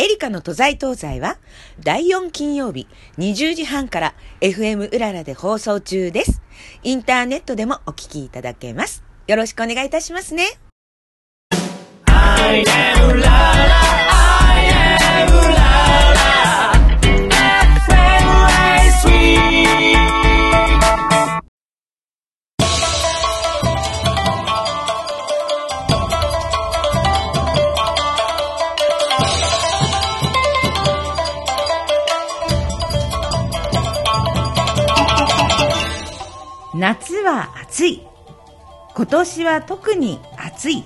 [0.00, 1.38] エリカの都在東西は
[1.80, 2.86] 第4金曜日
[3.18, 6.40] 20時半から FM うららで放送中です。
[6.84, 9.02] インターネットでもお聞きいただけます。
[9.26, 10.44] よろしくお願いいたしますね。
[36.78, 38.02] 夏は暑い。
[38.94, 40.84] 今年は特に暑い。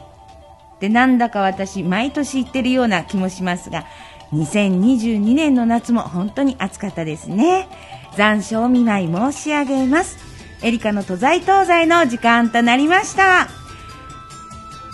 [0.77, 3.85] ってなんだか私毎年言ってるような気もしますが、
[4.33, 7.69] 2022年の夏も本当に暑かったですね。
[8.17, 10.17] 残暑お見舞い申し上げます。
[10.63, 13.49] エリカの都在東西の時間となりました。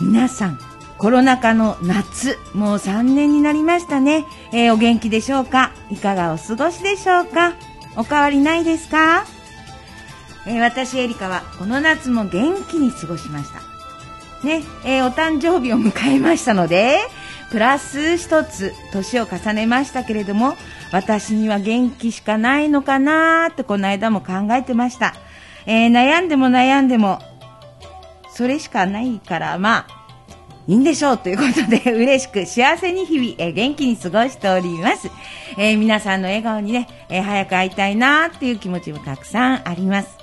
[0.01, 0.59] 皆さん、
[0.99, 4.25] コロナ禍の夏、もう3年になりましたね。
[4.53, 5.71] えーお元気でしょうか？
[5.91, 7.55] いかがお過ごしでしょうか？
[7.97, 9.25] お変わりないですか？
[10.49, 13.61] えー私エリカはこの夏も元気に過ごしました。
[14.47, 16.99] ね、えーお誕生日を迎えましたので、
[17.51, 20.57] プラス一つ年を重ねましたけれども、
[20.91, 25.15] 私には元気しかないのかなーってこの間も考えてました。
[25.67, 27.21] えー悩んでも悩んでも、
[28.33, 29.87] それしかないから、まあ、
[30.67, 35.11] いいんでしょうということで、 嬉しく幸せに日々、えー元気に過ごしております。
[35.59, 40.18] えー皆さんの笑顔にね、え早く会いたいなっていう気持ちもたくさんあります。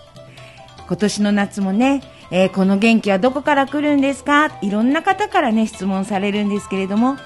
[0.88, 4.58] 今年の夏もね、えーこの元気はどこから来るんですか？
[4.62, 7.18] いろんな方からね、質問されるんですけれども、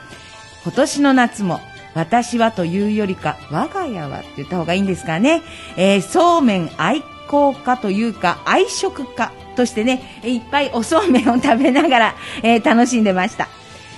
[0.64, 1.60] 今年の夏も、
[1.96, 5.42] 私はというよりか、我が家はって言った方がいいんですかね？
[5.78, 13.48] えーそうめん愛好家というか、愛食家としてね、いっぱいおそうめんを食べながら、えー楽しんでました。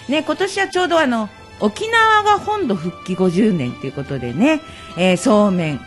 [0.10, 4.62] ね、今年はちょうどあの、沖縄が本土復帰50年ということでね、
[4.98, 5.82] えーそうめん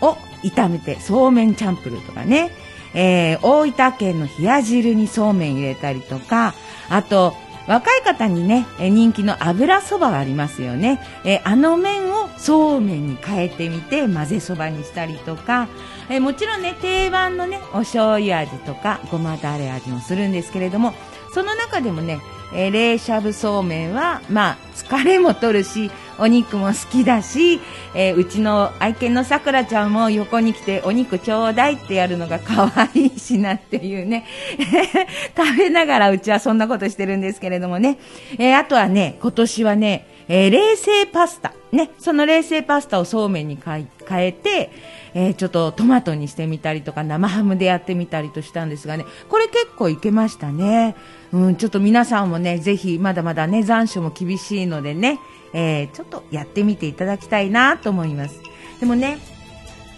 [0.00, 2.50] を炒めて、そうめんチャンプルーとかね、
[2.94, 6.54] えー大分県の冷や汁にそうめん入れたりとか、
[6.88, 7.34] あと、
[7.66, 11.00] 若い方にね、人気の油そばがありますよね。
[11.24, 15.68] えーあの麺をそうめんに変えてみて混ぜそばにしたりとか、
[16.08, 20.94] えーもちろんね、定番のね、お醤油味とかごまだれ味もするんですけれども、
[21.34, 22.20] その中でもね、
[22.52, 27.60] えー冷しゃぶそうめんは、まあ、疲れも取るし、お肉も好きだし、
[27.94, 34.24] えーうちの愛犬のさくらちゃんも横に来てお肉ちょうだいってやるのが可愛いしなっていうね、
[35.36, 37.98] 食べながらうちはそんなことしてるんですけれどもね、
[38.38, 41.52] えーあとはね、今年はね、えー冷製パスタ。
[41.70, 44.70] ね、その冷製パスタをそうめんに変え変えて、
[45.14, 50.94] えーちょっとトマトにしてみたりとか生ハムでやってみたりとしたんですがね、これ結構いけましたね。
[51.32, 55.18] うん、ちょっと皆さんもね、ぜひまだまだね、残暑も厳しいのでね、
[55.52, 58.40] えーちょっとやってみていただきたいなと思います。
[58.80, 59.18] でもね、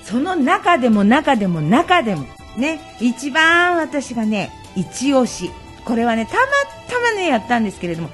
[0.03, 2.25] その中でも中でも中でも、
[2.57, 5.51] ね、一番私がね、一押し。
[5.85, 6.41] これはね、たま
[6.89, 8.11] たまね、やったんですけれども、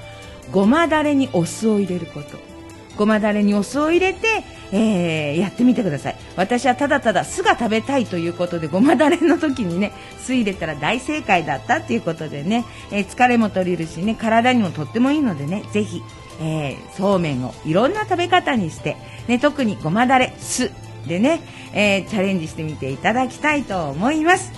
[0.51, 2.46] ごまだれにお酢を入れること。
[2.97, 6.15] ごまだれにお酢を入れて、えーやってみてください。
[6.35, 16.01] 私はただただ酢が食べたいということで、ごまだれの時にね、酢入れたら大正解だったっていうことでね、えー疲れも取れるしね、体にもとってもいいのでね、ぜひ、
[16.41, 18.97] えーそうめんをいろんな食べ方にして、
[19.27, 20.71] ね、特にごまだれ、酢
[21.07, 21.39] でね、
[21.73, 24.51] えーチャレンジしてみていただきたいと思います。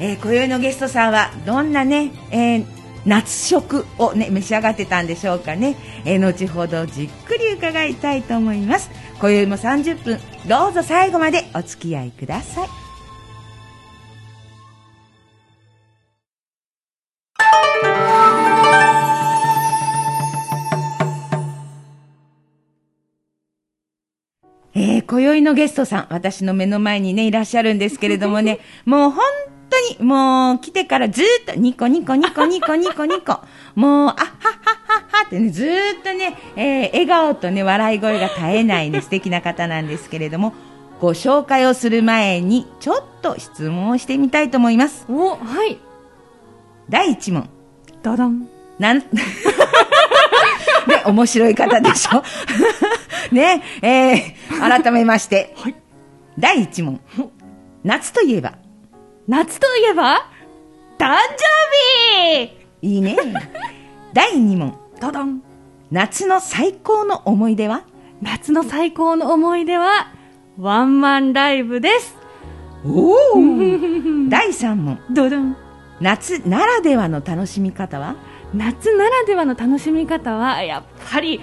[0.00, 2.77] えー今宵のゲストさんはどんなね、えー
[3.08, 5.76] 夏食をね、召し上がってたんでしょうかね。
[6.04, 8.90] えー後ほどじっくり伺いたいと思います。
[9.18, 12.68] 今宵も30分、どうぞ最後までお付き合いください。
[24.74, 29.22] えー、今宵のゲストさん、私の目の前にね、いらっしゃるんですけれどもね、もう本
[29.70, 33.40] 当に、もう来てからずーっとニコニコニコニコニコニコ、
[33.74, 34.16] もう、あっはっはっ
[34.86, 40.54] はっはってね、ずーっとね、えー笑顔とね、笑い声が絶えないね、素敵な方なんですけれども、
[41.00, 45.04] ご紹介をする前に、ちょっと質問をしてみたいと思います。
[45.08, 45.78] お、はい。
[46.88, 47.48] 第1問。
[48.02, 48.48] ダダン。
[48.78, 49.04] なん、 ね、
[51.06, 52.22] 面白い方でしょ？
[53.34, 55.74] ね、えー、改めまして、はい
[56.38, 57.00] 第1問。
[57.84, 58.54] 夏といえば、
[59.28, 60.26] 夏といえば、
[60.98, 61.14] 誕
[62.32, 63.16] 生日いいね。
[64.14, 64.74] 第2問。
[65.00, 65.42] ダダン。
[65.90, 67.82] 夏の最高の思い出は？
[68.22, 70.08] 夏の最高の思い出は、
[70.58, 72.16] ワンマンライブです。
[72.86, 73.16] おお
[74.30, 74.98] 第3問。
[75.10, 75.56] ドドン。
[76.00, 78.14] 夏ならではの楽しみ方は？
[78.54, 80.82] 夏ならではの楽しみ方は、やっ
[81.12, 81.38] ぱり、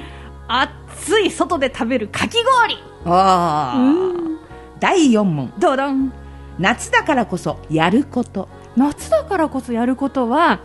[0.48, 4.40] 暑い外で食べるかき氷ああうん
[4.80, 6.12] 第4問ドドン
[6.60, 8.48] 夏だからこそやること。
[8.76, 10.60] 夏だからこそやることは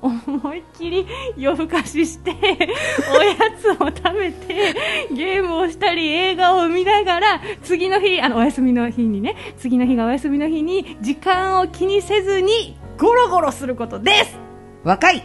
[0.00, 1.06] 思いっきり
[1.36, 2.30] 夜更かしして
[3.12, 4.74] おやつを食べて
[5.12, 14.38] ゲームをしたり映画を見ながら次の日あのお休みの日にね次の日がお休みの日に時間を気にせずにゴロゴロすることです。
[14.84, 15.22] 若い。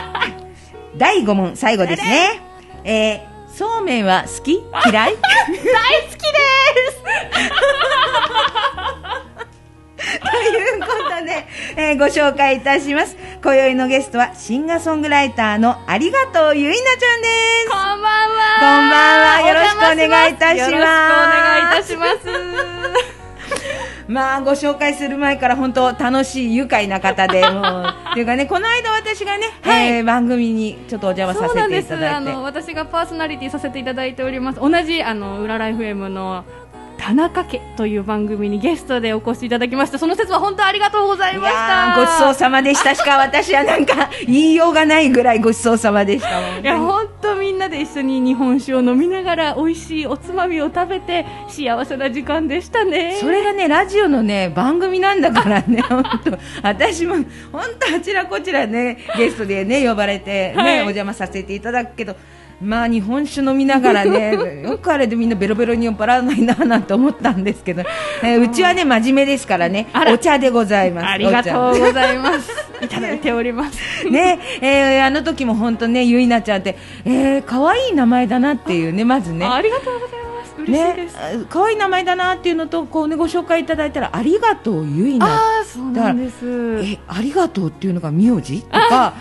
[0.96, 2.40] 第5問最後ですね。
[2.84, 4.62] えー、そうめんは好き？
[4.86, 5.16] 嫌い？
[5.16, 6.16] 大好きで
[6.92, 7.02] す。
[10.20, 10.26] と
[10.56, 11.44] いうことで、
[11.76, 13.16] えーご紹介いたします。
[13.42, 17.26] 今宵のゲストはシンガーソングライターのありがとうゆいなちゃんで
[17.66, 17.70] す。
[17.70, 18.06] こんばんは。
[18.60, 19.48] こんばんは。
[19.48, 20.70] よろしくお願いいたします。
[20.70, 23.07] よろしくお願いいたします
[24.08, 29.88] まあご紹介する前から本当楽しい愉快な方で もうっていうかねこの間私がね、はい。
[29.88, 32.08] えー番組にちょっとお邪魔させていただいて。
[32.08, 34.60] あの私がパーソナリティさせていただいております。
[34.60, 36.44] 同じあの裏ライフ M の
[37.08, 39.98] 田中家という番組にゲストでお越しいただきました。
[39.98, 41.96] その説は本当ありがとうございいました。
[41.98, 42.94] ごちそうさまでした。
[42.94, 53.16] しか私はなんか言いようがないぐらいごちそうさまでしたいや本当みんなで一緒に日本酒を飲みながら美味しいおつまみを食べて幸せな時間でしたね。
[53.18, 55.80] それがねラジオのね番組なんだからね。
[55.80, 57.24] 本当私も本
[57.80, 60.76] 当あちらこちらねゲストでね呼ばれてね、はい。
[60.80, 62.16] お邪魔させていただくけど
[62.60, 67.82] まあ日本酒飲みながらね よくあれでみんなベロベロに酔っ払わないななんて思ったんですけど、
[68.22, 72.50] えーうちはね真面目ですからねお茶でございますありがとうございます。
[72.82, 74.08] いただいております。
[74.08, 79.46] ねえーあの時も本当ねゆいなちゃんってえー可愛い名前だなっていうねまずね。
[79.46, 80.70] ありがとうございます。
[80.70, 81.08] ね
[81.48, 85.26] 可愛い名前だなっていうのとこう、ね、ご紹介いただいたらありがとうゆいな。
[85.26, 86.80] ああそうなんです。
[86.84, 88.62] えありがとうっていうのが名字？
[88.62, 89.14] とか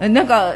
[0.00, 0.54] なんか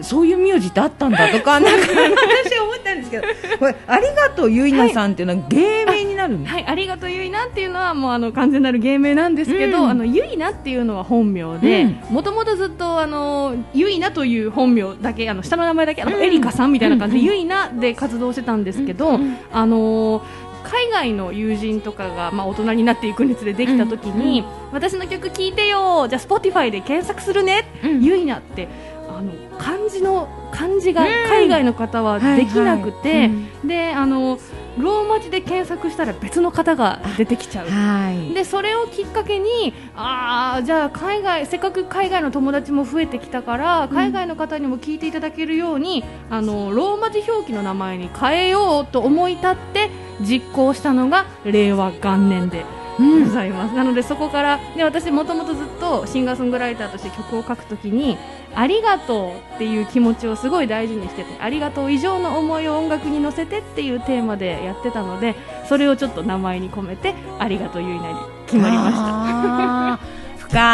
[0.00, 3.26] そういう名字ってあったんだとかなんか私は思ったんですけど
[3.58, 9.90] これありがとうゆいなさんっていうのは芸名になるんです、はい、ありがとうゆいなっていうのはもうあの完全なる芸名なんですけど、うん。
[9.90, 12.14] あのゆいなっていうのは本名でうん。
[12.14, 16.22] もともとずっとあのゆいなという本名だけあの下の名前だけあの、うん。
[16.22, 17.26] エリカさんみたいな感じで、うん。
[17.26, 19.36] ゆいなで活動してたんですけど、うん。
[19.52, 20.24] あの
[20.64, 28.02] 海外の友人とかが、まあ、大人になっていくにつれできた時に、私の曲聴いてよじゃあ Spotify で検索するね、うん。
[28.02, 28.68] ゆいなって
[29.08, 33.68] あの漢字の漢字が海外の方はできなくて、はいはいうん。
[33.68, 34.38] であの
[34.78, 37.68] ローマ字で検索したら別の方が出てきちゃう。
[37.68, 38.32] はい。
[38.32, 49.90] でそれをきっかけにあーじゃあ海外せっかく海外の友達も増えてきたから海外の方にも聞いていただけるように、あのローマ字表記の名前に変えようと思い立って
[50.20, 52.64] 実行したのが令和元年で
[53.00, 53.24] うん。
[53.24, 58.16] ございます、なのでそこからで私もともとずっとシンガーソングライターとして曲を書くときに
[58.60, 65.36] ありがとうっていう気持ちをすごい大事にしててありがとう以上の思いを音楽に乗せてっていうテーマでやってたので
[65.68, 70.18] それをちょっと名前に込めてありがとうゆいなに決まりました。
[70.38, 70.64] 深い、えー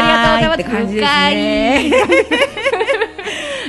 [0.00, 0.60] ありがとうございます。
[0.60, 2.59] って感じですね。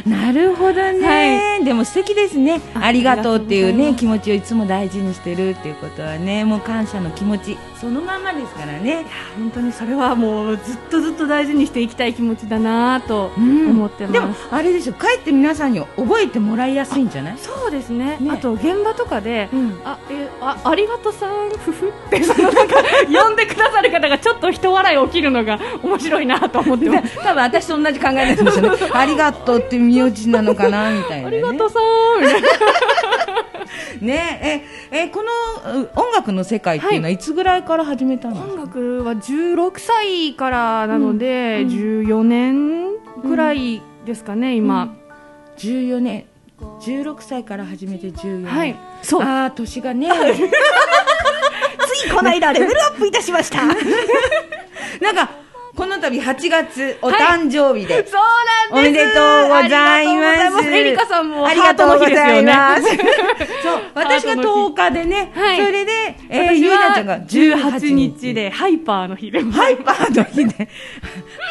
[0.06, 2.62] なるほどね、でも素敵ですね。
[2.74, 9.06] あありがとうっていうね気持ちをいつも大事にしてるっていうことはねもう感謝の気持ちそのままですからね。
[9.38, 17.38] 本当にそれはもうずっとずっと大事にしていきたい気持ちだなと思ってます、でもあれでしょかえって皆さんに覚えてもらいやすいんじゃない？
[17.38, 18.18] そうですね。
[18.19, 18.31] ね。
[18.31, 19.81] あと現場とかで、うん。
[19.85, 22.76] あえあありがとさんふふってそのなんか
[23.11, 24.18] 呼んでくださる方が
[24.92, 26.86] ちょっと人笑い起きるのが面白いなと思って
[27.24, 28.78] 多分私と同じ考えなんですよ ね。
[28.94, 32.21] ありがとうって名字なのかなみたいな、ね、ありがとさん。
[32.21, 32.48] みたいな
[34.02, 37.18] ねええこのう音楽の世界っていうのはい。
[37.18, 42.90] つぐらいから始めたの、音楽は16歳からなので、14年
[43.24, 44.95] ぐらいですかね、今、
[45.57, 46.26] 14年。
[46.81, 48.45] 16歳から始めて14年。
[48.45, 48.76] はい。
[49.02, 49.21] そう。
[49.24, 50.10] ああ年がね。
[51.88, 53.62] ついこの間レベルアップいたしました
[55.02, 55.41] なんか
[55.75, 58.21] この度8月お誕生日で、そう
[58.73, 58.90] なんです。
[58.90, 60.69] おめでとうございます。
[60.69, 62.83] エリカさんもありがとうございます。
[62.83, 62.97] そう、
[63.94, 65.66] 私が10日でね、はい。
[65.66, 65.92] それで、
[66.30, 68.33] えー、私ゆいなちゃはんが18 18日。
[68.33, 69.42] でハイパーの日で。
[69.44, 70.69] ハイパーの日で、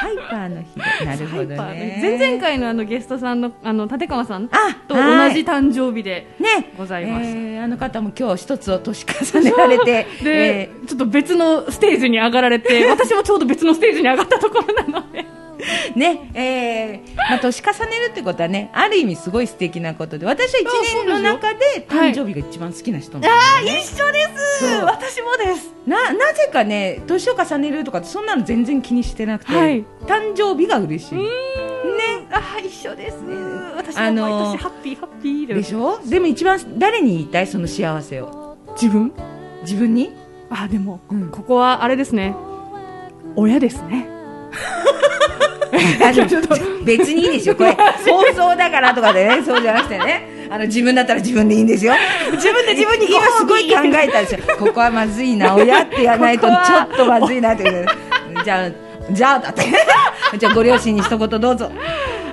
[0.01, 1.01] ハイパーの日。
[1.01, 2.01] で、なるほどね。
[2.01, 2.19] 日。
[2.19, 5.35] 前々回のあのゲストさんのあの立川さんあと同はい。
[5.35, 7.27] じ誕生日で、ね、ございます。
[7.27, 15.25] えーあの方も今日一つを年重ねられて、で、えちょっと別のステージに上がられて私もちょうど別のステージに上がったところなので。
[15.95, 23.29] ーね、えーまあ、年重ねるってことはね、ある意味すごい素敵なことで、私は一年の中で誕生日が一番好きな人なんね、
[23.81, 24.27] 一緒で
[24.59, 24.65] す。
[24.83, 25.71] 私もです。
[25.87, 29.85] ななぜかね年を重ねるとかそんなの全然気にしてなくて、はい。
[30.07, 31.25] 誕生日が嬉しい、ね。
[32.33, 33.17] あ一緒です
[33.77, 36.01] 私も毎年ハッピーハッピーでしょ？
[36.07, 37.47] でも一番誰に言いたい？
[37.47, 38.57] その幸せを。
[38.81, 39.13] 自分？
[39.63, 40.15] 自分に？
[40.49, 41.31] あでも、うん。
[41.31, 42.35] ここはあれですね
[43.37, 44.07] 親ですね。
[46.85, 47.57] 別にいいですよ。
[47.57, 50.29] これ放送だからとかでね そうじゃなくてね。
[50.51, 51.93] あの自分だったら自分でいいんですよ。
[52.33, 54.41] 自分で自分に今すごい考えたんですよ。
[54.59, 57.65] ここはまずいな親ってやらないとちょっとまずいなって。
[58.45, 58.71] じゃあ
[59.13, 59.63] じゃあだって。
[60.39, 61.71] じゃあご両親に一言どうぞ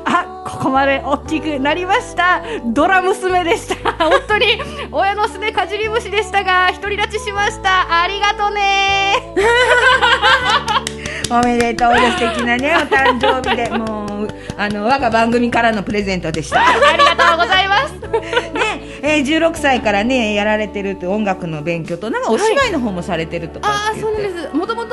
[0.10, 2.42] あここまで大きくなりました。
[2.66, 3.92] ドラ娘でした。
[4.06, 4.58] 本当に
[4.92, 8.02] 親のすねかじり虫でしたが独り立ちしました。
[8.02, 9.34] ありがとね。
[11.30, 11.94] おめでとう。
[11.94, 13.70] 素敵なねお誕生日で。
[13.70, 16.62] もうあの我が番組からのプレゼントでした。
[16.62, 17.94] ありがとうございます。
[18.54, 24.56] ね、えー、16歳からねやられてるって音楽の勉強となんかお芝居の方もされてるとかああそうなんです。
[24.56, 24.87] もともと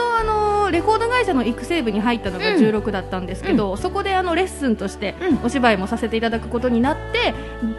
[0.75, 2.62] レコード会社の育成部に入ったのがうん。
[2.62, 5.47] 16だったんですけど、そこであのレッスンとしてうん。
[5.47, 7.33] お芝居もさせていただくことになって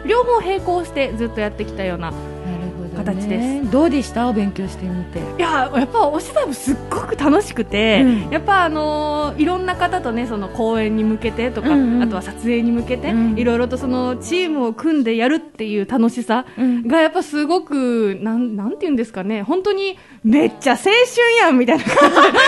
[0.06, 2.12] 両方並行してずっとやってきたような
[2.96, 3.70] 形です。
[3.70, 4.26] どうでした？
[4.26, 5.18] お勉強してみて。
[5.18, 8.30] いややっぱお芝居もすっごく楽しくて、うん。
[8.30, 12.02] やっぱあのーいろんな方とねその公演に向けてとか、うんうん。
[12.02, 13.38] あとは撮影に向けて、うん。
[13.38, 16.88] いろいろとそのチームを組んでやるっていう楽しさうん。
[16.88, 20.92] がやっぱすごくなんなんて言うんですかね本当にめっちゃ青春
[21.40, 22.38] やんみたいな感じで。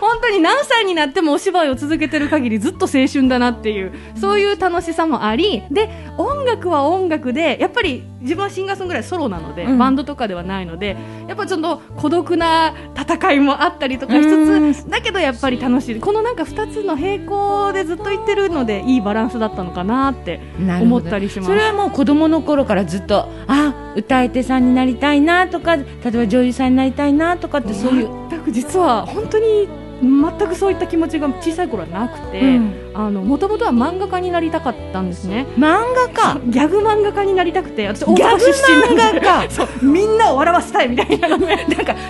[0.00, 5.62] 本当に何歳になってもお芝居を続けてる限りずっと青春だなっていうそういう楽しさもあり。
[5.70, 5.88] で
[6.18, 9.78] 音楽は音楽でやっぱり自分はシンガーソングライターソロなので、うん。
[9.78, 14.74] バンドとかではないのでやっぱちょっと孤独な戦いもあったりとかしうん。
[14.74, 16.00] つつだけどやっぱり楽しい。
[16.00, 20.40] このなんか2つの並行でずっと言ってるのでいいバランスだったのかなって
[20.82, 21.48] 思ったりします。
[21.48, 29.68] それはもう子供の頃からずっとあ歌い手さんになりたいなとか例えば女優さんになりたいなとかってそういう、全く実は本当に
[30.02, 32.90] 全くそういった気持ちが小さい頃はなくて、うん。
[32.94, 35.46] あの元々は漫画家になりたかったんですね。
[35.58, 39.20] 漫画家ギャグ漫画家になりたくて私大ギャグ阪出身なんで。
[39.20, 39.48] 漫画家
[39.82, 41.46] みんなを笑わせたいみたいななんか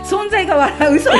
[0.05, 0.95] 存在が笑う。
[0.97, 1.11] 嘘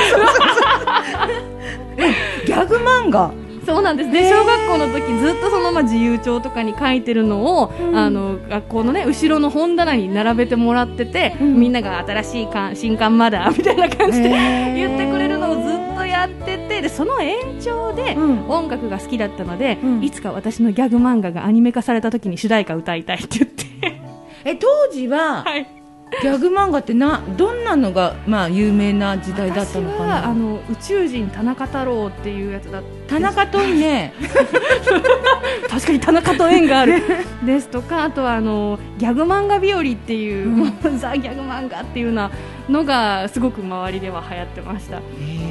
[2.45, 3.31] ギャグ漫画？
[3.65, 4.09] そうなんです。
[4.09, 7.95] ね小学校の時ずっとそのまあ自由帳とかに書いてるのを、うん。
[7.97, 11.59] あの学校のね後ろの本棚に並べてもらってて、うん。
[11.59, 18.49] みんなが新しい刊新刊まだみたいな感じで言ってくれるのをずっとやっててでその延長で、うん。
[18.49, 20.03] 音楽が好きだったので、うん。
[20.03, 23.65] いつか私のギャグ漫画がアニメ化された時に主題歌歌いたいって言って、
[24.43, 25.67] え当時は、 はい、
[26.21, 34.13] ギャグ漫画ってなどんなのがまあ有名な時代だったのか私はあなの宇宙人田中太郎っていうやつだった田中といね。
[35.69, 37.01] 確かに田中と縁がある。
[37.43, 40.99] ですとかあとはあのギャグ漫画日和っていう、うん。
[40.99, 42.31] ザ・ギャグ漫画っていうような
[42.69, 44.97] のがすごく周りでは流行ってました。
[44.97, 45.50] もう本当におもう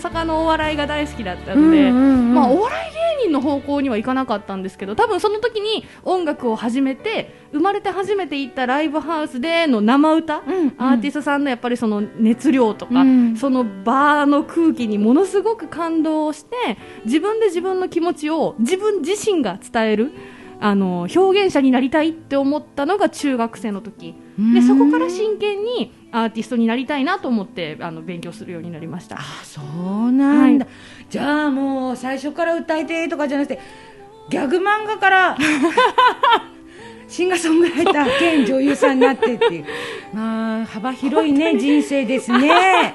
[0.00, 13.36] 阪のお笑いが大好きだったので、まあ、お笑い芸人の方向にはいかなかったんですけど多分その時に音楽を始めて生まれて初めて行ったライブハウスでの生歌、うんアーティストさんのやっぱりその熱量とか、うん。
[13.36, 20.12] その場の空気にものすごく感動して自分で自分の気持ちを自分自身が伝える
[20.60, 24.14] あの表現者になりたいって思ったのが中学生の時。
[24.54, 29.16] でそこから真剣にアーティストになりたいなと思ってあの勉強するようになりました。
[29.18, 30.70] あそうなんだ、は
[31.08, 33.60] じゃあもう最初から歌い手とかじゃなくて
[34.28, 35.38] ギャグ漫画から
[37.08, 39.64] シンガーソングライター兼女優さんになってっていう。
[40.14, 42.94] まあ幅広いね人生ですね。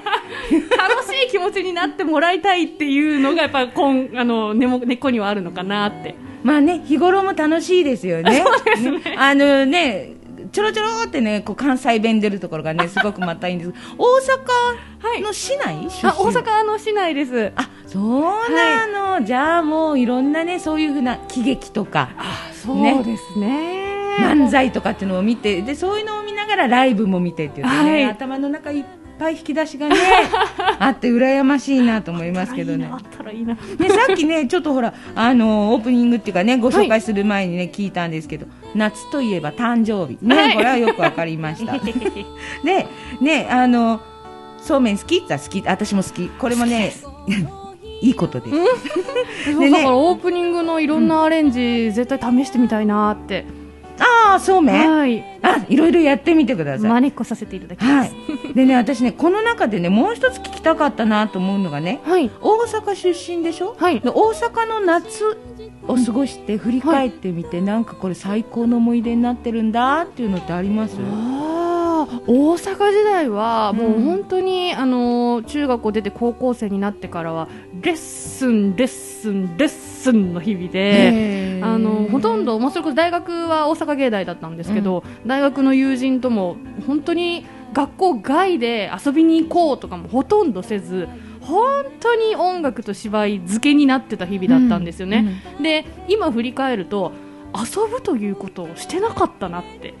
[0.78, 6.14] 楽しい気持ちになってもらいたいっていうのがやっぱこんあの根も根っこにはあるのかなって。
[6.42, 8.42] まあね日頃も楽しいですよね。
[8.80, 10.14] ねあのね
[10.56, 13.72] ちょろちょろってねこう関西弁出るところがね すごくまたいいんです。
[13.98, 14.04] 大
[15.18, 16.10] 阪の市内、出身？
[16.10, 17.52] あ大阪の市内です。
[17.56, 22.08] あそうなの、じゃあもういろんなねそういうふうな喜劇とか
[22.54, 23.84] そうですね。
[24.18, 28.04] 漫才とかっていうのを見てでそういうのを見ながらライブも見てっていうね、はい。
[28.04, 28.84] 頭の中いっ
[29.18, 29.96] ぱい引き出しがね
[30.78, 32.88] あって羨ましいなと思いますけどね。
[32.90, 33.54] あったらいいな。
[33.54, 40.18] いいねさっきねちょっとほらあのオープニングっていうかねご紹介する前にね、聞いたんですけど夏といえば誕生日。
[40.22, 40.54] ね、はい。
[40.54, 41.78] これはよくわかりました。
[42.64, 42.86] で
[43.20, 44.00] ねあの
[44.58, 45.16] そうめん好き？
[45.16, 45.62] って言ったら好き。
[45.66, 46.28] 私も好き。
[46.28, 46.92] これもね
[48.02, 53.46] いいことです、でねだからオープニングのいろんなアレンジ、絶対試してみたいなって
[54.26, 55.24] ああそうめん、はい。
[55.42, 56.90] あいろいろやってみてください。
[56.90, 58.08] 真似っこさせていただきまはい。
[58.08, 62.30] す、でね私ねこの中でねもう一つ聞きたかったなと思うのがねはい。
[62.40, 64.00] 大阪出身でしょ、はい。
[64.00, 65.24] で大阪の夏
[65.88, 70.96] を過ごして振り返ってみて、なんかこれ最高の思い出になってるんだっていうのってあります？
[72.26, 74.02] 大阪時代はもううん。
[74.04, 77.48] 本当に、あの中学校出て高校生になってからは
[77.82, 81.60] レッスンレッスンレッスンの日々で。
[81.62, 86.56] あのほとんど、まあ、それこそ大学は大阪芸大だったんですけど、大学の友人とも
[86.86, 91.08] 本当に学校外で遊びに行こうとかもほとんどせず
[91.40, 97.12] 本当に音楽と芝居漬けになってた日々だったんですよね、で今振り返ると
[97.54, 99.94] 遊ぶということをしてなかったなって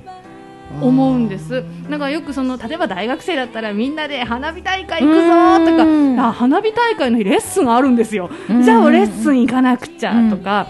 [0.80, 1.64] 思うんです。
[1.88, 5.22] だからよくその例えば大学生だったらみんなで花火大会行くぞ
[5.64, 5.76] と
[6.16, 8.30] か花火大会の日レッスンあるんですよ。
[8.50, 8.62] うん。
[8.62, 10.66] じゃあレッスン行かなくちゃとか、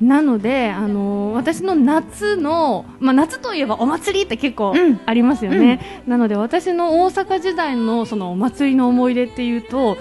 [0.00, 5.00] なので、あのー私の夏の、まあ、夏といえばお祭りって結構うん。
[5.06, 9.96] ありますよね、なので私の大阪時代のそのお祭りの思い出っていうと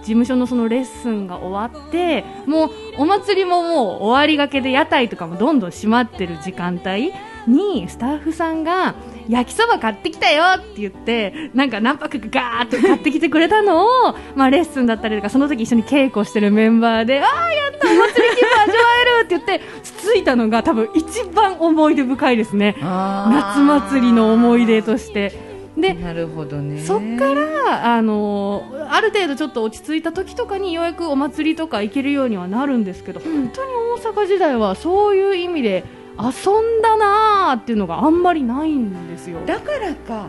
[0.00, 7.12] 事務所のそのレッスンが終わってもうお祭りももう終わりがけで屋台とかもどんどん閉まってる時間帯
[7.46, 8.94] にスタッフさんが
[9.28, 13.88] 焼きそば買ってきたよって言ってなんか何泊かガーッと買ってきてくれたのを
[14.34, 18.78] まあレッスンだったりとかその時一緒に稽古してるメンバーでああやったお祭り気分味わ
[19.18, 25.56] えるって言ってつついたのが多分一番思い出深いですね夏祭りの思い出として。
[25.76, 35.84] でなるほどねそっから、あのある程度ちょっと落ち着いた時とかにようやくお祭りとか行けるようにはなるんですけど、本当に大阪時代はそういう意味で
[36.18, 39.40] 遊んだなーっていうのがあんまりないんですよ。
[39.46, 40.28] だからか。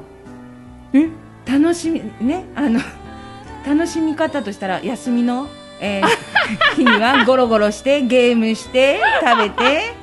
[0.94, 1.10] え？
[1.46, 2.82] 楽しみねあの
[3.66, 5.48] 楽しみ方としたら休みの、
[5.80, 6.08] えー
[6.76, 9.94] 日にはゴロゴロしてゲームして食べて。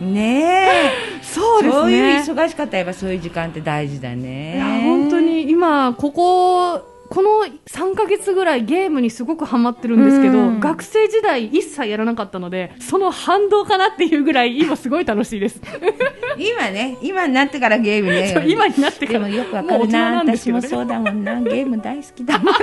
[0.00, 1.22] ねえ。
[1.22, 1.80] そうですね。
[1.82, 4.56] そういう忙しかったらやっぱそういう時間って大事だね。
[4.56, 10.60] いや本当に今こここの3ヶ月ぐらいゲームにすごくハマってるんですけど、うん。
[10.60, 15.60] 学生時代一切やらなかったのでその反動かなっていうぐらい今すごい楽しいです。
[16.38, 18.44] 今ね今になってからゲームね。
[18.46, 19.18] 今になってから。
[19.18, 20.36] でもよくわかるなね。
[20.36, 21.40] 私もそうだもんな。
[21.40, 22.58] ゲーム大好きだもんなこ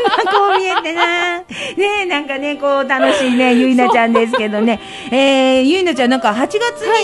[0.56, 1.40] う見えてな。
[1.44, 1.46] ね
[2.04, 4.80] えなんかねこう楽しいねゆいなちゃんですけどね。
[5.12, 6.60] えー、ゆいなちゃんなんか8月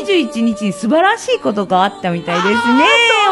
[0.07, 2.55] 21日に素晴らしいことがあったみたいですね、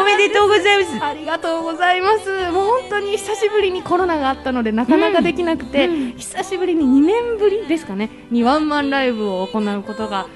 [0.00, 1.04] おめでとうございます。
[1.04, 2.30] ありがとうございます。
[2.52, 8.10] もう本当に久しぶりにコロナがあったのでなかなかできなくて、久しぶりに2年ぶりですかね。
[8.30, 10.26] にワンマンライブを行うことが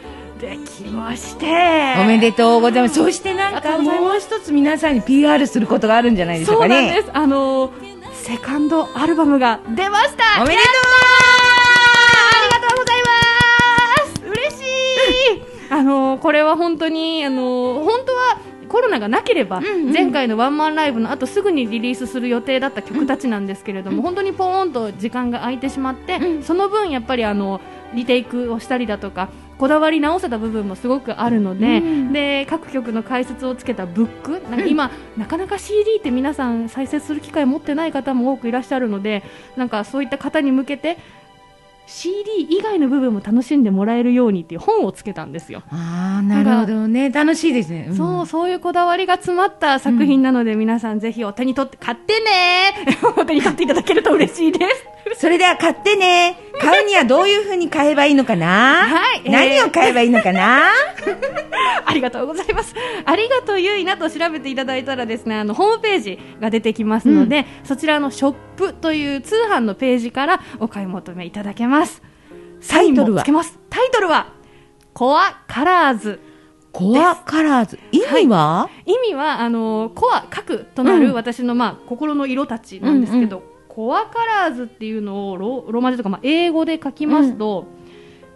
[0.41, 1.47] できまして。
[2.01, 2.97] おめでとうございます。
[2.97, 7.11] そしてなんかもう一つ皆さんに PR することがあるんじゃないでしょうそうかねなんです。
[7.13, 7.73] あの
[8.13, 10.43] セカンドアルバムが出ました。
[10.43, 10.73] おめでとあ
[12.43, 13.11] りがとうございま
[14.15, 14.27] す。
[14.27, 15.43] 嬉しい。
[15.71, 18.16] あのこれは本当にあの本当は
[18.69, 27.61] コロナがなければ、前回のワンマンライブの後すぐにリリースする予定だった曲たちなんですけれども、本当にポーンと時間が空いてしまって、その分やっぱりあの
[27.95, 31.81] リテイクをしたりだとかこだわり直せた部分もすごくあるので,、
[32.13, 39.23] で各曲の解説をつけたブックなんか今、なかなか CD って皆さん再生する機会持ってない方も多くいらっしゃるので
[39.57, 40.99] なんかそういった方に向けて
[41.87, 45.63] CD 以外の部分も楽しんでもらえるようにっていう本をつけたんですよ。
[45.73, 47.11] うああなるほどね。
[47.11, 47.97] 楽しいですね、ん。
[47.97, 52.99] そう、そういうこだわりが詰まった作品なので、皆さんぜひお手に取って買ってね。
[53.17, 54.87] お手に取っていただけると嬉しいです。
[55.21, 56.37] それでは買ってね。
[56.61, 58.87] 買うにはどういうふうに買えばいいのかな？
[58.91, 59.23] はい。
[59.25, 60.71] えー何を買えばいいのかな、
[61.85, 62.75] ありがとうございます。
[63.05, 72.03] ありがとうゆいなと調べていただいたらですね、あの、ホームページが出てきますので、そちらのショップという通販のページからお買い求めいただけます。
[72.69, 73.15] タイトルは？
[73.15, 73.59] サインもつけます。
[73.71, 74.29] タイトルは、
[74.93, 76.21] コアカラーズ。
[76.73, 77.79] コアカラーズ。
[77.93, 87.67] 意味は、意味はあのコア核となるうん私の、まあ、心の色たちなんですけど、コアカラーズっていうのをロローマ字とか、まあ、英語で書きますと、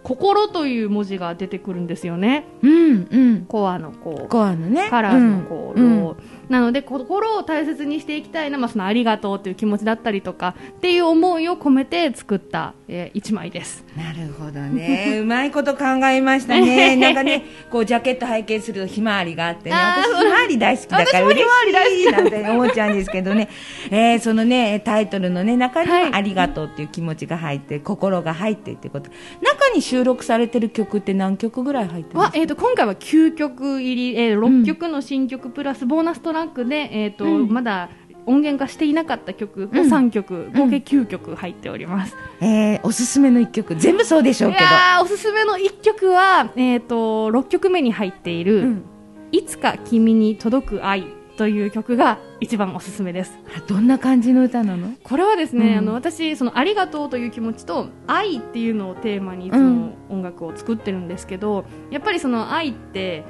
[0.03, 3.45] 心という文字が出てくるんですよねうん、うん。
[3.47, 4.89] コアのこうコアのね。
[4.89, 6.15] カラーズのこう、うん
[6.51, 15.17] なので心を大切にしていきたいな、まあ、そのありがとうという気持ちだったりとかっていう思いを込めて作った、えー一枚ですなるほどね。
[15.19, 16.95] うまいこと考えましたね。
[16.97, 19.75] なんかね、こう、ジャケット拝見するとひまわりがあってね。
[19.75, 23.49] 私、ひまわり大好きだから私も嬉ひまわり大しいなんて思っちゃうんですけどね。
[23.91, 29.09] えーそのね、タイトルのね、中にありがとうっていう気持ちが入って、心が入ってってこと。
[29.41, 37.49] 中に収録されてる曲って何曲ぐらい入ってますは、えー、と今回は9曲入り、えー、6曲の新曲プラスボーナストラックで、えーとうん。
[37.49, 37.89] まだ
[38.27, 39.71] 音源化していなかった曲をうん。
[39.71, 43.75] 3曲、合計9曲入っております、えーおすすめの一曲。
[43.75, 44.65] 全部そうでしょういけど。
[45.03, 48.83] おすすめの1曲は、えー、と6曲目に入っている「うん。
[49.31, 51.05] いつか君に届く愛」
[51.41, 53.35] という曲が一番おすすめです。
[53.57, 54.93] あどんな感じの歌なの？
[55.03, 55.77] これはですね、うん。
[55.79, 59.75] あの私そのありがとうという気持ちと愛っていうのをテーマにいつうん。
[59.75, 63.23] も音楽を作ってるんですけど、やっぱりその愛って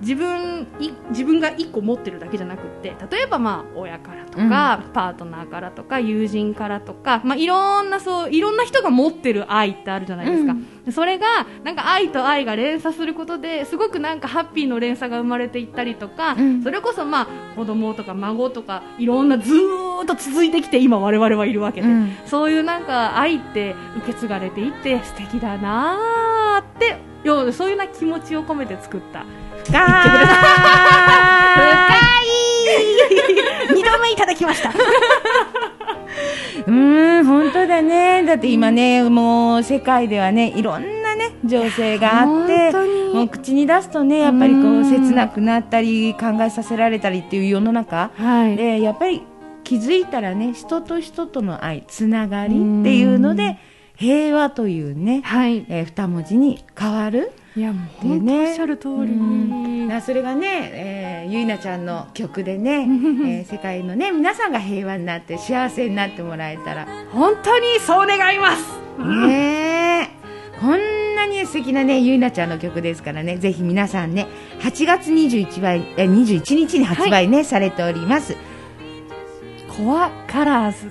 [0.00, 10.92] 自分い自分が1個持ってるだけじゃなくって例えばまあ親からとか、パートナーからとか友人からとか、まあ、いろんなそういろんな人が持ってる愛ってあるじゃないですか、うん。
[10.92, 11.26] それが
[11.64, 16.62] なんか愛と愛が連鎖することですごくなんかハッピーの連鎖が生まれていったりとか、うん。
[16.62, 22.16] それこそまあ子供とか孫とかいろんなずーっと続いてきて今我々はいるわけで、うん。
[22.26, 29.24] そういうなんか愛って受け継がれていって素敵だなーってようそういうな気持ちを込めて作った
[29.68, 29.78] 深
[33.70, 33.74] い。
[33.74, 34.70] 二度目いただきました。
[34.70, 38.24] うーん、本当だね。
[38.24, 42.72] だって今ね、もう世界ではね、いろんなね、情勢があって、
[43.14, 48.10] もう口に出すとね、やっぱりこうんう、切なくなったり、考えさせられたりっていう世の中。
[48.16, 48.56] はい。
[48.56, 49.22] で、やっぱり
[49.64, 53.58] 気づいたらね、人と人との愛、つながりっていうので、
[53.96, 55.64] 平和というね、はい。
[55.68, 57.32] えー二文字に変わる。
[57.56, 59.88] いやもう本当おっしゃる通りうん。
[59.88, 66.86] なそれがね、えーゆいなちゃんの曲でね、 えー世界のね皆さんが平和になって幸せになってもらえたら。
[67.12, 68.62] 本当にそう願います。
[69.04, 70.08] ねえ。
[70.60, 73.36] こんなに素敵なねゆいなちゃんの曲ですからね。
[73.36, 74.26] ぜひ皆さんね
[74.60, 78.36] 8月21日え21日に発売ね、されております。
[79.76, 80.90] コアカラーズ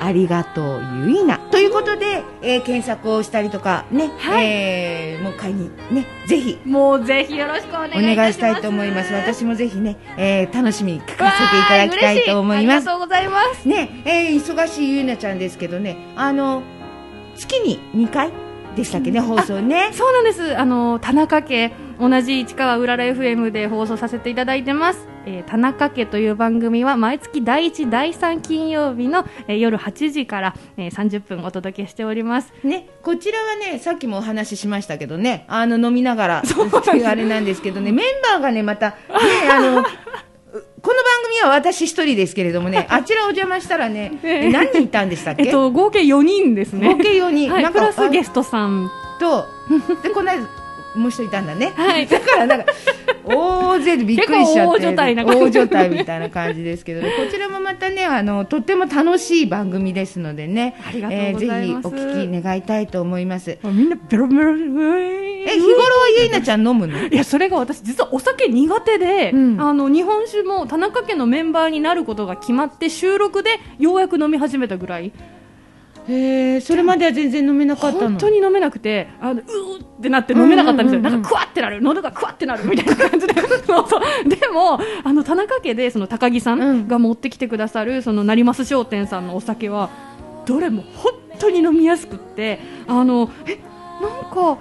[0.00, 1.38] ありがとうゆいな。
[1.38, 4.46] ということで、えー検索をしたりとかね、はい。
[4.46, 6.58] えーもう買いにねぜひ。
[6.64, 8.16] もうぜひよろしくお願いおします。
[8.16, 9.12] 願いしたいと思います。
[9.12, 12.76] 私もぜひね、えー楽しみに書かせていただきたいと思います。
[12.76, 13.68] ありがとうございます。
[13.68, 16.62] ね、えー忙しいゆいなちゃんですけどね、あの
[17.36, 18.30] 月に2回
[18.76, 19.90] でしたっけね、放送ね。
[19.92, 20.58] そうなんです。
[20.58, 32.52] あの田中家同じ市川うらら FM で放送させていただいてます、えー田中家という番組は毎月第1第3金曜日の、えー夜8時から、えー30分お届けしております。
[32.64, 36.42] ね、こちらはね、さっきもお話ししましたけどね、あの飲みながら
[37.06, 38.96] あれなんですけどね、メンバーがね、また、ね、
[39.50, 39.82] あの、
[40.82, 46.88] この番組は私一人ですけれどもね、 あちらお邪魔したらね、ええ何人いたんでしたっけ、えっと合計4人ですね。
[46.88, 49.46] 合計4人、はい、なんかプラスゲストさんと、
[50.02, 50.46] で、この間、
[50.94, 51.72] もう一人いたんだね。
[51.76, 52.66] はいだからなんか、
[53.24, 54.94] 大勢でびっくりしちゃって。
[54.94, 60.74] 大所帯みたいな感じですけど、こちらもまたね、あの、とっても楽しい番組ですのでね。
[60.86, 63.58] ありがとうございますえーぜひお聞き願いたいと思います。
[63.64, 64.50] みんなベロベロ
[65.42, 65.82] え、日頃は
[66.18, 66.98] ゆいなちゃん飲むの？
[67.06, 75.12] いやそれが私実はお酒苦手で、うんあの日本酒も田中家のメンバーになることが決まって収録でようやく飲み始めたぐらい
[76.08, 78.08] へえ、それまでは全然飲めなかったの？
[78.08, 81.82] 本当に飲めなくてあのうーってなって飲めなかったんですよ、なんかクワってなる。
[81.82, 82.64] 喉がクワってなる。
[82.64, 83.34] みたいな感じで。
[83.34, 84.28] そうそう。
[84.28, 89.90] でもあの田中家でその高木さうんんが持ってきてくださるその成増商店さんのお酒は
[90.46, 92.58] どれも本当に飲みやすくって
[92.88, 93.58] あのえ
[94.00, 94.58] なんか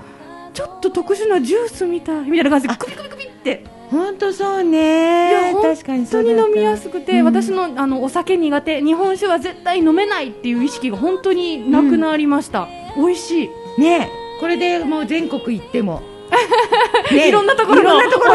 [0.54, 5.32] ちょっと特殊なジュースみたいみたいな感じでクビクビクビって本当そういね。
[5.52, 7.26] や確かに本当に飲みやすくて、うん。
[7.26, 8.82] 私のあのお酒苦手。
[8.82, 13.82] 日本酒は絶対飲めないっていう意識が本当になくなりました、美味しい。
[13.82, 14.10] ね。
[14.40, 16.02] これでもう全国行っても、
[17.12, 17.30] ね。
[17.30, 17.84] いろんなところ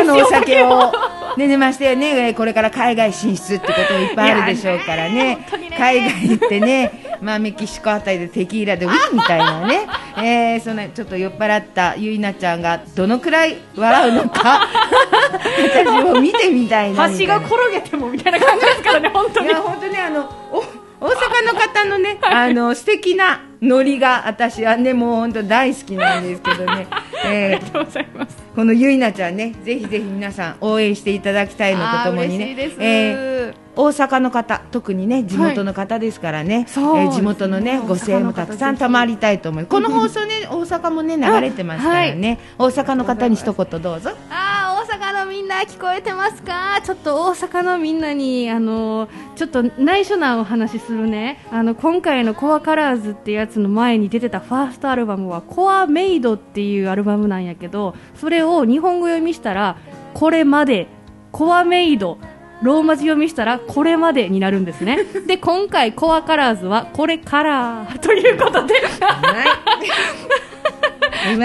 [0.04, 0.92] のお酒を、
[1.36, 5.12] ね、出ましたよね、えーこれから海外進出ってこともいっぱいあるでしょうからね。
[5.36, 5.46] ね。
[5.78, 9.86] 海外行ってね、まあ、メキシコあたりでテキーラでウィンみたいなね、
[10.18, 14.68] えーそのちょっと酔っ払ったゆいなちゃんがどのくらい笑うのか、
[15.38, 17.38] 私も見てみたいなみたいな。
[17.42, 19.46] 橋が転げてもみたいな感じですからね、本当に。
[19.46, 20.62] いや本当ねあのお
[21.00, 26.86] 大阪の方のね、あの素敵なノリが私はねもう本当大好きなんですけどね、
[27.26, 28.36] え ーありがとうございます。
[28.54, 32.54] このゆいなちゃんねぜひぜひ皆さん応援していただきたいのとともにね。
[32.56, 32.76] 嬉。
[32.80, 36.96] えー大阪の方特にね地元の方ですからね、そう。
[36.96, 44.10] えー地元のね大阪の方ご声援もたくさん賜りたいと思いますこの放送ね大阪もね流れてますからね、大阪の方に一言どうぞ。
[44.30, 46.80] あ阪のみんな聞こえてますか？
[46.84, 51.40] ちょっと大阪のみんなに、あの、ちょっと内緒なお話しするね。
[51.50, 59.76] あの、今回のコアカラーズってやつの前に出てたファーストアルバムは、コアメイドっていうアルバムなんやけど、それを日本語読みしたら、
[60.12, 60.86] これまで、
[61.32, 62.18] コアメイド、
[62.62, 65.04] ローマ字読みしたらこれまでになるんですね。
[65.26, 68.74] で、今回コアカラーズはこれからということで、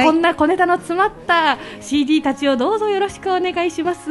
[0.04, 4.10] こんな小ネタの詰まった CD たちをどうぞよろしくお願いします。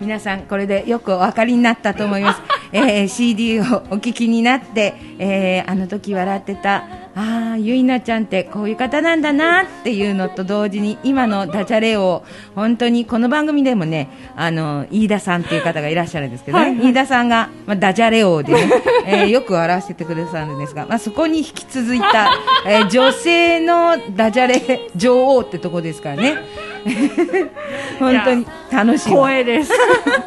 [0.00, 2.40] 皆さんこれでよくお分かりになったと思います、
[2.72, 3.66] えー CD をお
[3.98, 6.84] 聞きになって、えーあの時笑ってた
[7.16, 12.22] ああゆいなちゃんってこういう方なんだなっていうのと同時に今のダジャレを
[12.54, 16.76] 本当にこの番組でもねあの飯田さんっていう方がいらっしゃるんですけどね、はい。
[16.76, 18.70] はい飯田さんが、まあ、ダジャレ王でね、
[19.06, 22.30] えーよく笑わせてくださるんですが、まあ、そこに引き続いた、
[22.64, 26.36] えー女性のダジャレ女王ってとこですからね。
[27.98, 29.28] 本当に楽しいわ。
[29.28, 29.72] 光栄です。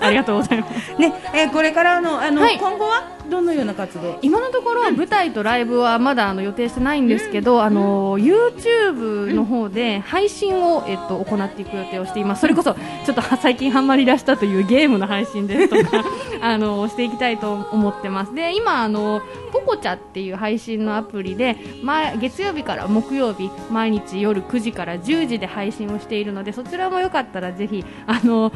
[0.02, 0.94] ありがとうございます。
[1.00, 2.58] ね、えーこれからのあの、はい。
[2.60, 3.13] 今後は？
[3.30, 4.20] どのような活動？
[4.22, 12.42] 今のところ舞台とライブはまだあの予定してないんですけど、あの YouTube の方で配信を、えっと、行っていく予定をしています。
[12.42, 16.04] それこそちょっと最近ハマり出したというゲームの配信ですとか
[16.42, 18.34] あのしていきたいと思ってます。
[18.34, 28.52] で今あのポコチャっていう配信のアプリで前月曜日から木曜日毎日夜9時から10時で配信をしているのでそちらもよかったらぜひあの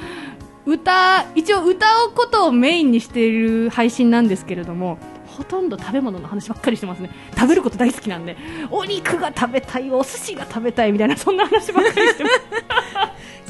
[0.68, 7.10] 歌一応歌うことをメインにしている配信なんですけれどもほとんど食べ物の話ばっかりしてますね。
[7.36, 8.36] 食べること大好きなんで
[8.70, 12.42] お肉が食べたいお寿司が食べたいみたいなそんな話ばっかりしてます。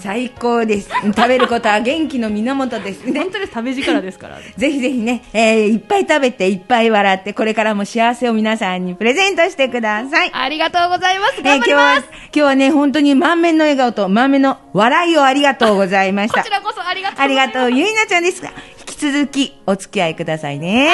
[0.08, 0.90] 最高です。
[0.90, 3.04] 食べることは元気の源です。
[3.04, 3.20] ね。
[3.20, 4.40] 本当に食べ力ですから。
[4.56, 10.32] ぜひぜひね、えーいっぱい食べていっぱい笑ってこれからも幸せを皆さんにプレゼントしてください。
[10.34, 11.34] ありがとうございます。
[11.40, 16.42] えー今日は今日はね本当に満面の笑顔と満面の笑いをありがとうございました。
[16.42, 17.72] こちらこそありがとうごありがとう。
[17.74, 20.90] ゆいなちゃんですが引き続きお付き合いくださいね。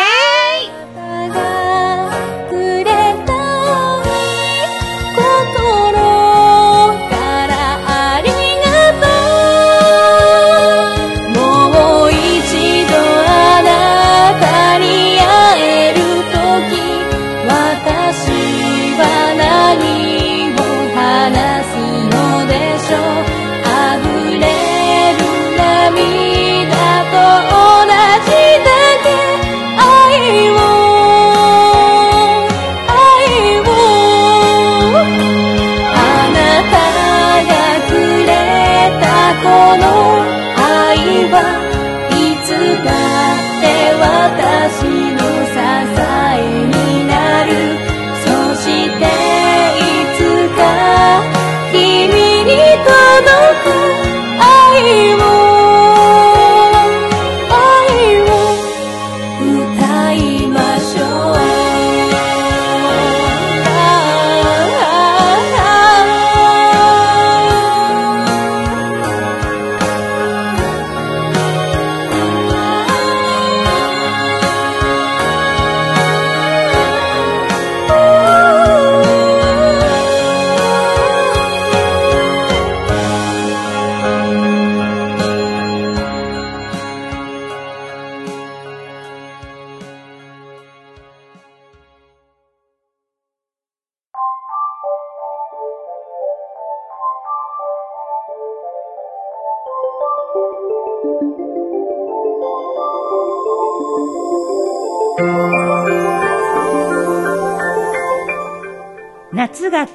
[1.29, 1.82] がく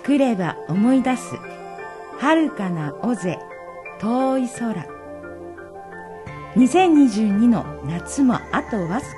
[0.09, 1.37] 来れば思い出す。
[2.18, 3.38] 遥かな尾瀬
[4.01, 4.87] 遠い空。
[6.57, 9.16] 2022の夏もあとわずか。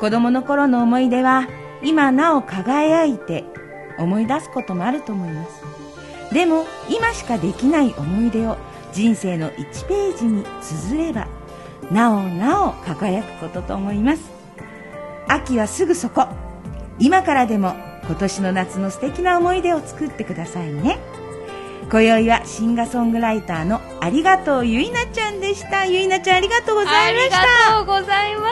[0.00, 1.46] 子供の頃の思い出は
[1.80, 3.44] 今なお輝いて
[4.00, 5.62] 思い出すこともあると思います。
[6.34, 8.56] でも今しかできない思い出を
[8.92, 11.28] 人生の1ページに綴れば
[11.92, 14.22] なおなお輝くことと思います。
[15.28, 16.26] 秋はすぐそこ。
[16.98, 17.76] 今からでも
[18.08, 20.98] 今年の夏の素敵な思い出を作ってくださいね。
[21.90, 25.86] 今宵はシンガーソングライターのありがとうゆいなちゃんでした。
[25.86, 27.70] ゆいなちゃんありがとうござありいました。
[27.70, 28.48] がとうございま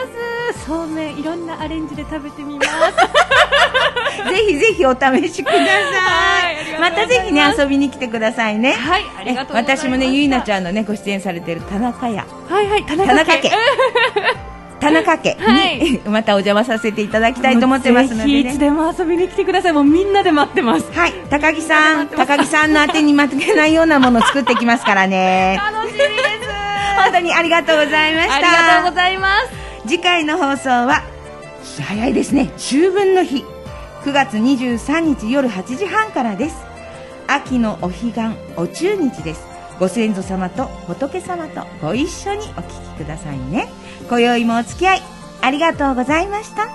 [0.53, 2.69] すそうめんいろんなアレンジで食べてみます。
[4.31, 5.63] ぜひぜひお試しください。
[5.65, 6.81] はいます。
[6.81, 8.73] またぜひね、遊びに来てくださいね。
[8.73, 13.51] はいありがとうございました私もね、ゆいなちゃんのね、ご出演されている田中屋、はいはい田田中家、
[14.79, 18.39] 田中家に、 またお邪魔させていただきたいと思ってますのでね。
[18.39, 19.73] いつでも遊びに来てください。
[19.73, 20.85] もうみんなで待ってます。
[20.93, 25.59] はい、高木さん、高木さんの宛てに負けないようなものを作ってきますからね。
[25.73, 26.09] 楽しみです。
[27.03, 28.35] 本当にありがとうございました。
[28.35, 28.51] ありが
[28.83, 29.87] とうございます。
[29.87, 31.03] 次回の放送は
[31.81, 32.49] 早いですね。
[32.57, 33.43] 秋分の日。
[34.03, 36.55] 9月23日夜8時半からです。
[37.27, 38.21] 秋のお彼岸
[38.55, 39.57] お中日です。
[39.79, 43.67] ご先祖様と仏様とご一緒にお聞きくださいね
[44.09, 45.01] 今宵もお付き合い
[45.41, 46.69] ありがとうございました。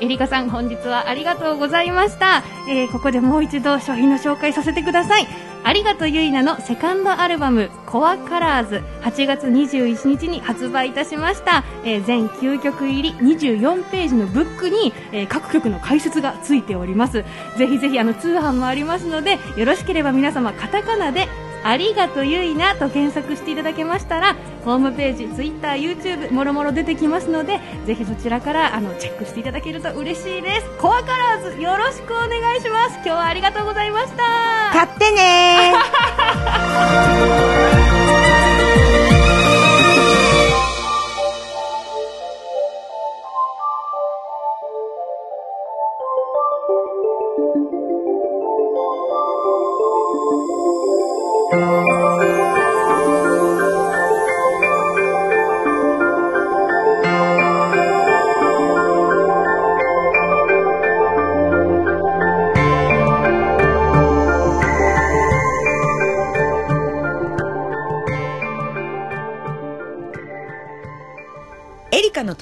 [0.00, 5.28] えりかさん本日はありがとうございました、えーここでもう一度商品の紹介させてください。
[5.64, 17.24] ありがとうゆいなのセカンドアルバム「コアカラーズ8月21日に発売いたしました、えー全9曲入り24ページのブックに、えー各曲の解説がついております。
[17.56, 21.28] ぜひぜひあの通販もありますのでよろしければ皆様カタカナで
[21.64, 30.66] ありがとうゆいなと検索していただけましたらホームページ、ツイッター、YouTube もろもろ出てきますのでぜひそちらからあのチェックしていただけると嬉しいです。
[30.80, 32.94] コアカラーズよろしくお願いします。
[32.96, 34.61] 今日はありがとうございました。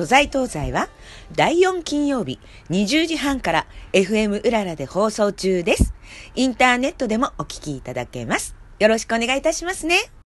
[0.00, 0.88] 都在東西は
[1.36, 2.38] 第4金曜日
[2.70, 5.92] 20時半から FM うららで放送中です。
[6.34, 8.56] インターネットでもお聞きいただけます。
[8.78, 10.19] よろしくお願いいたしますね。